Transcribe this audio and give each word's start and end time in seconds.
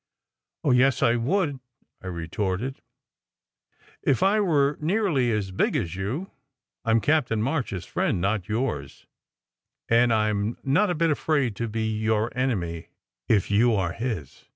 "Oh, 0.63 0.71
yes, 0.71 1.03
I 1.03 1.15
would," 1.15 1.59
I 2.01 2.07
retorted, 2.07 2.81
"if 4.01 4.23
I 4.23 4.39
were 4.39 4.79
nearly 4.81 5.31
as 5.31 5.51
big 5.51 5.75
as 5.75 5.95
you. 5.95 6.31
I 6.83 6.89
m 6.89 7.01
Captain 7.01 7.39
March 7.39 7.71
s 7.71 7.85
friend, 7.85 8.19
not 8.19 8.49
yours; 8.49 9.05
and 9.89 10.11
I 10.11 10.29
m 10.29 10.57
not 10.63 10.89
a 10.89 10.95
bit 10.95 11.11
afraid 11.11 11.55
to 11.57 11.67
be 11.67 11.83
your 11.85 12.35
enemy 12.35 12.87
if 13.29 13.51
you 13.51 13.75
are 13.75 13.93
his." 13.93 14.45